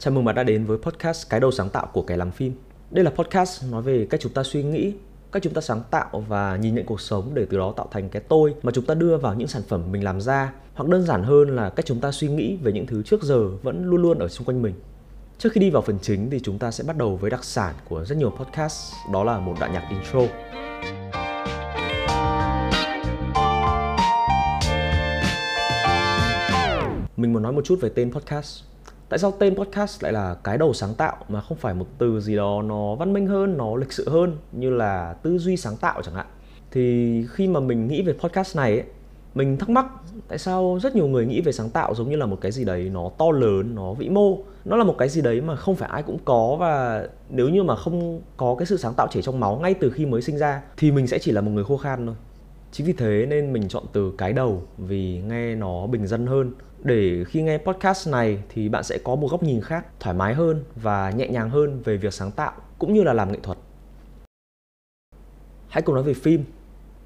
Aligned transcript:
Chào 0.00 0.14
mừng 0.14 0.24
bạn 0.24 0.34
đã 0.34 0.42
đến 0.42 0.64
với 0.64 0.78
podcast 0.78 1.30
Cái 1.30 1.40
đầu 1.40 1.50
sáng 1.50 1.70
tạo 1.70 1.86
của 1.92 2.02
kẻ 2.02 2.16
làm 2.16 2.30
phim. 2.30 2.52
Đây 2.90 3.04
là 3.04 3.10
podcast 3.10 3.64
nói 3.70 3.82
về 3.82 4.06
cách 4.10 4.20
chúng 4.20 4.32
ta 4.32 4.42
suy 4.42 4.62
nghĩ, 4.62 4.92
cách 5.32 5.42
chúng 5.42 5.54
ta 5.54 5.60
sáng 5.60 5.82
tạo 5.90 6.24
và 6.28 6.56
nhìn 6.56 6.74
nhận 6.74 6.86
cuộc 6.86 7.00
sống 7.00 7.30
để 7.34 7.46
từ 7.50 7.58
đó 7.58 7.74
tạo 7.76 7.88
thành 7.90 8.08
cái 8.08 8.22
tôi 8.28 8.54
mà 8.62 8.72
chúng 8.72 8.84
ta 8.84 8.94
đưa 8.94 9.16
vào 9.16 9.34
những 9.34 9.48
sản 9.48 9.62
phẩm 9.68 9.92
mình 9.92 10.04
làm 10.04 10.20
ra 10.20 10.52
hoặc 10.74 10.88
đơn 10.88 11.02
giản 11.02 11.22
hơn 11.22 11.56
là 11.56 11.70
cách 11.70 11.86
chúng 11.86 12.00
ta 12.00 12.12
suy 12.12 12.28
nghĩ 12.28 12.56
về 12.56 12.72
những 12.72 12.86
thứ 12.86 13.02
trước 13.02 13.22
giờ 13.22 13.48
vẫn 13.62 13.84
luôn 13.84 14.02
luôn 14.02 14.18
ở 14.18 14.28
xung 14.28 14.46
quanh 14.46 14.62
mình. 14.62 14.74
Trước 15.38 15.52
khi 15.52 15.60
đi 15.60 15.70
vào 15.70 15.82
phần 15.82 15.98
chính 16.02 16.30
thì 16.30 16.40
chúng 16.42 16.58
ta 16.58 16.70
sẽ 16.70 16.84
bắt 16.84 16.96
đầu 16.96 17.16
với 17.16 17.30
đặc 17.30 17.44
sản 17.44 17.74
của 17.88 18.04
rất 18.04 18.18
nhiều 18.18 18.30
podcast, 18.30 18.92
đó 19.12 19.24
là 19.24 19.38
một 19.38 19.54
đoạn 19.60 19.72
nhạc 19.72 19.88
intro. 19.90 20.20
Mình 27.16 27.32
muốn 27.32 27.42
nói 27.42 27.52
một 27.52 27.64
chút 27.64 27.78
về 27.80 27.88
tên 27.88 28.12
podcast. 28.12 28.62
Tại 29.08 29.18
sao 29.18 29.30
tên 29.30 29.56
podcast 29.56 30.02
lại 30.02 30.12
là 30.12 30.36
cái 30.44 30.58
đầu 30.58 30.72
sáng 30.72 30.94
tạo 30.94 31.16
mà 31.28 31.40
không 31.40 31.58
phải 31.58 31.74
một 31.74 31.86
từ 31.98 32.20
gì 32.20 32.36
đó 32.36 32.62
nó 32.62 32.94
văn 32.94 33.12
minh 33.12 33.26
hơn, 33.26 33.56
nó 33.56 33.76
lịch 33.76 33.92
sự 33.92 34.08
hơn 34.08 34.36
như 34.52 34.70
là 34.70 35.14
tư 35.22 35.38
duy 35.38 35.56
sáng 35.56 35.76
tạo 35.76 36.02
chẳng 36.02 36.14
hạn. 36.14 36.26
Thì 36.70 37.24
khi 37.30 37.48
mà 37.48 37.60
mình 37.60 37.88
nghĩ 37.88 38.02
về 38.02 38.12
podcast 38.12 38.56
này 38.56 38.72
ấy, 38.72 38.84
mình 39.34 39.56
thắc 39.56 39.68
mắc 39.68 39.86
tại 40.28 40.38
sao 40.38 40.78
rất 40.82 40.96
nhiều 40.96 41.06
người 41.06 41.26
nghĩ 41.26 41.40
về 41.40 41.52
sáng 41.52 41.70
tạo 41.70 41.94
giống 41.94 42.10
như 42.10 42.16
là 42.16 42.26
một 42.26 42.38
cái 42.40 42.52
gì 42.52 42.64
đấy 42.64 42.90
nó 42.92 43.10
to 43.18 43.30
lớn, 43.30 43.74
nó 43.74 43.92
vĩ 43.92 44.08
mô. 44.08 44.38
Nó 44.64 44.76
là 44.76 44.84
một 44.84 44.94
cái 44.98 45.08
gì 45.08 45.20
đấy 45.20 45.40
mà 45.40 45.56
không 45.56 45.76
phải 45.76 45.88
ai 45.92 46.02
cũng 46.02 46.18
có 46.24 46.56
và 46.60 47.04
nếu 47.30 47.48
như 47.48 47.62
mà 47.62 47.76
không 47.76 48.20
có 48.36 48.54
cái 48.58 48.66
sự 48.66 48.76
sáng 48.76 48.94
tạo 48.94 49.06
chảy 49.10 49.22
trong 49.22 49.40
máu 49.40 49.56
ngay 49.56 49.74
từ 49.74 49.90
khi 49.90 50.06
mới 50.06 50.22
sinh 50.22 50.38
ra 50.38 50.62
thì 50.76 50.90
mình 50.90 51.06
sẽ 51.06 51.18
chỉ 51.18 51.32
là 51.32 51.40
một 51.40 51.50
người 51.50 51.64
khô 51.64 51.76
khan 51.76 52.06
thôi. 52.06 52.14
Chính 52.72 52.86
vì 52.86 52.92
thế 52.92 53.26
nên 53.28 53.52
mình 53.52 53.68
chọn 53.68 53.84
từ 53.92 54.12
cái 54.18 54.32
đầu 54.32 54.62
vì 54.78 55.22
nghe 55.28 55.54
nó 55.54 55.86
bình 55.86 56.06
dân 56.06 56.26
hơn 56.26 56.52
để 56.82 57.24
khi 57.24 57.42
nghe 57.42 57.58
podcast 57.58 58.08
này 58.08 58.38
thì 58.48 58.68
bạn 58.68 58.84
sẽ 58.84 58.98
có 59.04 59.14
một 59.14 59.30
góc 59.30 59.42
nhìn 59.42 59.60
khác, 59.60 59.86
thoải 60.00 60.16
mái 60.16 60.34
hơn 60.34 60.64
và 60.76 61.10
nhẹ 61.10 61.28
nhàng 61.28 61.50
hơn 61.50 61.80
về 61.84 61.96
việc 61.96 62.14
sáng 62.14 62.30
tạo 62.30 62.52
cũng 62.78 62.94
như 62.94 63.02
là 63.02 63.12
làm 63.12 63.32
nghệ 63.32 63.38
thuật. 63.42 63.58
Hãy 65.68 65.82
cùng 65.82 65.94
nói 65.94 66.04
về 66.04 66.14
phim. 66.14 66.44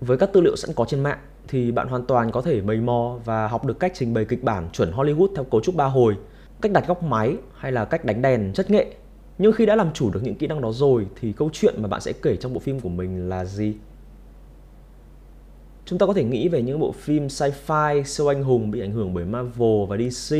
Với 0.00 0.18
các 0.18 0.30
tư 0.32 0.40
liệu 0.40 0.56
sẵn 0.56 0.70
có 0.76 0.84
trên 0.84 1.00
mạng 1.00 1.18
thì 1.48 1.72
bạn 1.72 1.88
hoàn 1.88 2.06
toàn 2.06 2.32
có 2.32 2.42
thể 2.42 2.60
mầy 2.60 2.76
mò 2.76 3.18
và 3.24 3.48
học 3.48 3.64
được 3.64 3.80
cách 3.80 3.92
trình 3.94 4.14
bày 4.14 4.24
kịch 4.24 4.42
bản 4.42 4.68
chuẩn 4.72 4.92
Hollywood 4.92 5.34
theo 5.34 5.44
cấu 5.44 5.60
trúc 5.60 5.74
ba 5.74 5.84
hồi, 5.84 6.16
cách 6.60 6.72
đặt 6.72 6.86
góc 6.88 7.02
máy 7.02 7.36
hay 7.54 7.72
là 7.72 7.84
cách 7.84 8.04
đánh 8.04 8.22
đèn 8.22 8.52
chất 8.52 8.70
nghệ. 8.70 8.94
Nhưng 9.38 9.52
khi 9.52 9.66
đã 9.66 9.76
làm 9.76 9.92
chủ 9.92 10.10
được 10.10 10.20
những 10.22 10.34
kỹ 10.34 10.46
năng 10.46 10.60
đó 10.60 10.72
rồi 10.72 11.06
thì 11.20 11.32
câu 11.32 11.50
chuyện 11.52 11.74
mà 11.78 11.88
bạn 11.88 12.00
sẽ 12.00 12.12
kể 12.12 12.36
trong 12.36 12.54
bộ 12.54 12.60
phim 12.60 12.80
của 12.80 12.88
mình 12.88 13.28
là 13.28 13.44
gì? 13.44 13.74
Chúng 15.88 15.98
ta 15.98 16.06
có 16.06 16.12
thể 16.12 16.24
nghĩ 16.24 16.48
về 16.48 16.62
những 16.62 16.78
bộ 16.78 16.92
phim 16.92 17.26
sci-fi 17.26 18.02
siêu 18.02 18.28
anh 18.28 18.42
hùng 18.42 18.70
bị 18.70 18.80
ảnh 18.80 18.92
hưởng 18.92 19.14
bởi 19.14 19.24
Marvel 19.24 19.86
và 19.88 19.96
DC 19.96 20.36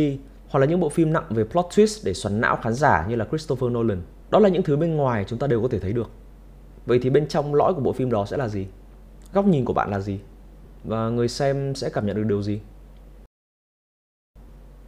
hoặc 0.48 0.60
là 0.60 0.66
những 0.66 0.80
bộ 0.80 0.88
phim 0.88 1.12
nặng 1.12 1.24
về 1.30 1.44
plot 1.44 1.66
twist 1.70 2.00
để 2.04 2.14
xoắn 2.14 2.40
não 2.40 2.56
khán 2.62 2.74
giả 2.74 3.06
như 3.08 3.16
là 3.16 3.24
Christopher 3.24 3.70
Nolan. 3.70 4.02
Đó 4.30 4.38
là 4.38 4.48
những 4.48 4.62
thứ 4.62 4.76
bên 4.76 4.96
ngoài 4.96 5.24
chúng 5.28 5.38
ta 5.38 5.46
đều 5.46 5.62
có 5.62 5.68
thể 5.68 5.78
thấy 5.78 5.92
được. 5.92 6.10
Vậy 6.86 6.98
thì 7.02 7.10
bên 7.10 7.28
trong 7.28 7.54
lõi 7.54 7.74
của 7.74 7.80
bộ 7.80 7.92
phim 7.92 8.10
đó 8.10 8.26
sẽ 8.26 8.36
là 8.36 8.48
gì? 8.48 8.66
Góc 9.32 9.46
nhìn 9.46 9.64
của 9.64 9.72
bạn 9.72 9.90
là 9.90 10.00
gì? 10.00 10.20
Và 10.84 11.08
người 11.08 11.28
xem 11.28 11.74
sẽ 11.74 11.90
cảm 11.90 12.06
nhận 12.06 12.16
được 12.16 12.24
điều 12.26 12.42
gì? 12.42 12.60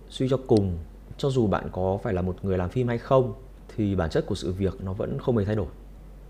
Suy 0.09 0.29
cho 0.29 0.39
cùng, 0.47 0.79
cho 1.17 1.31
dù 1.31 1.47
bạn 1.47 1.69
có 1.73 1.99
phải 2.03 2.15
là 2.15 2.23
một 2.23 2.37
người 2.43 2.59
làm 2.59 2.71
phim 2.71 2.89
hay 2.89 2.99
không 2.99 3.33
thì 3.77 3.95
bản 3.95 4.11
chất 4.11 4.27
của 4.27 4.35
sự 4.35 4.53
việc 4.53 4.85
nó 4.85 4.93
vẫn 4.93 5.19
không 5.19 5.37
hề 5.37 5.45
thay 5.45 5.57
đổi. 5.57 5.69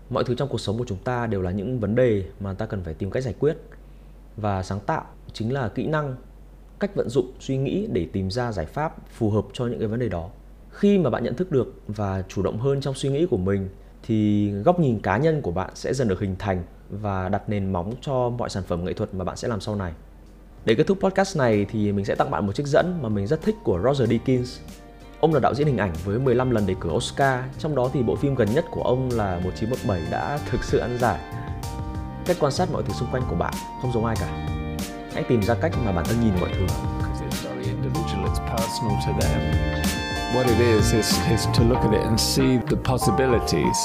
Mọi 0.09 0.23
thứ 0.23 0.35
trong 0.35 0.49
cuộc 0.49 0.61
sống 0.61 0.77
của 0.77 0.85
chúng 0.87 1.03
ta 1.03 1.27
đều 1.27 1.41
là 1.41 1.51
những 1.51 1.79
vấn 1.79 1.95
đề 1.95 2.23
mà 2.39 2.53
ta 2.53 2.65
cần 2.65 2.83
phải 2.83 2.93
tìm 2.93 3.11
cách 3.11 3.23
giải 3.23 3.35
quyết 3.39 3.57
và 4.37 4.63
sáng 4.63 4.79
tạo 4.79 5.03
chính 5.33 5.53
là 5.53 5.69
kỹ 5.69 5.87
năng 5.87 6.15
cách 6.79 6.95
vận 6.95 7.09
dụng 7.09 7.31
suy 7.39 7.57
nghĩ 7.57 7.87
để 7.91 8.07
tìm 8.13 8.31
ra 8.31 8.51
giải 8.51 8.65
pháp 8.65 9.09
phù 9.09 9.29
hợp 9.29 9.45
cho 9.53 9.65
những 9.65 9.79
cái 9.79 9.87
vấn 9.87 9.99
đề 9.99 10.09
đó. 10.09 10.29
Khi 10.69 10.97
mà 10.97 11.09
bạn 11.09 11.23
nhận 11.23 11.35
thức 11.35 11.51
được 11.51 11.81
và 11.87 12.23
chủ 12.27 12.41
động 12.41 12.59
hơn 12.59 12.81
trong 12.81 12.93
suy 12.93 13.09
nghĩ 13.09 13.25
của 13.25 13.37
mình 13.37 13.69
thì 14.03 14.49
góc 14.51 14.79
nhìn 14.79 14.99
cá 14.99 15.17
nhân 15.17 15.41
của 15.41 15.51
bạn 15.51 15.69
sẽ 15.73 15.93
dần 15.93 16.07
được 16.07 16.19
hình 16.19 16.35
thành 16.39 16.63
và 16.89 17.29
đặt 17.29 17.49
nền 17.49 17.73
móng 17.73 17.93
cho 18.01 18.29
mọi 18.29 18.49
sản 18.49 18.63
phẩm 18.63 18.85
nghệ 18.85 18.93
thuật 18.93 19.13
mà 19.13 19.23
bạn 19.23 19.37
sẽ 19.37 19.47
làm 19.47 19.61
sau 19.61 19.75
này. 19.75 19.93
Để 20.65 20.75
kết 20.75 20.87
thúc 20.87 20.97
podcast 21.01 21.37
này 21.37 21.65
thì 21.69 21.91
mình 21.91 22.05
sẽ 22.05 22.15
tặng 22.15 22.31
bạn 22.31 22.47
một 22.47 22.53
trích 22.53 22.67
dẫn 22.67 22.99
mà 23.01 23.09
mình 23.09 23.27
rất 23.27 23.41
thích 23.41 23.55
của 23.63 23.81
Roger 23.83 24.09
Deakins. 24.09 24.59
Ông 25.19 25.33
là 25.33 25.39
đạo 25.39 25.55
diễn 25.55 25.67
hình 25.67 25.77
ảnh 25.77 25.93
với 26.05 26.19
15 26.19 26.51
lần 26.51 26.67
đề 26.67 26.75
cử 26.81 26.89
Oscar, 26.89 27.43
trong 27.59 27.75
đó 27.75 27.89
thì 27.93 28.03
bộ 28.03 28.15
phim 28.15 28.35
gần 28.35 28.47
nhất 28.53 28.65
của 28.71 28.83
ông 28.83 29.09
là 29.11 29.39
1917 29.43 30.11
đã 30.11 30.39
thực 30.49 30.63
sự 30.63 30.77
ăn 30.77 30.97
giải. 30.99 31.19
Cách 32.25 32.37
quan 32.39 32.51
sát 32.51 32.71
mọi 32.71 32.83
thứ 32.83 32.93
xung 32.93 33.09
quanh 33.11 33.23
của 33.29 33.35
bạn 33.35 33.53
không 33.81 33.91
giống 33.93 34.05
ai 34.05 34.15
cả 34.19 34.27
hãy 35.13 35.23
tìm 35.23 35.41
ra 35.41 35.55
cách 35.55 35.71
mà 35.85 35.91
bản 35.91 36.05
thân 36.05 36.21
nhìn 36.21 36.33
mọi 36.39 36.49
thứ 36.53 36.65
What 40.33 40.47
it 40.47 40.59
is, 40.59 40.93
is 40.93 41.19
is 41.29 41.45
to 41.53 41.63
look 41.63 41.83
at 41.83 41.93
it 41.93 42.03
and 42.03 42.17
see 42.17 42.57
the 42.57 42.77
possibilities. 42.77 43.77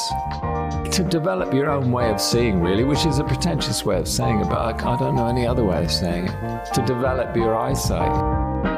To 0.93 1.03
develop 1.03 1.53
your 1.53 1.69
own 1.69 1.91
way 1.91 2.09
of 2.09 2.21
seeing, 2.21 2.63
really, 2.63 2.85
which 2.85 3.05
is 3.05 3.19
a 3.19 3.25
pretentious 3.25 3.85
way 3.85 3.99
of 3.99 4.07
saying 4.07 4.41
it, 4.41 4.49
but 4.49 4.59
I, 4.59 4.95
I 4.95 4.97
don't 4.97 5.17
know 5.17 5.27
any 5.27 5.45
other 5.45 5.65
way 5.65 5.85
of 5.85 5.91
saying 5.91 6.27
it. 6.27 6.75
To 6.75 6.83
develop 6.83 7.37
your 7.37 7.57
eyesight. 7.57 8.76